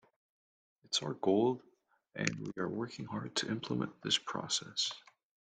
[0.83, 1.61] It's our goal
[2.15, 4.89] and we are working hard to implement this process.